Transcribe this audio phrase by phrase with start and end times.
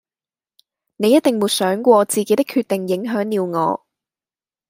[0.95, 3.85] 你一定沒想過自己的決定影響了我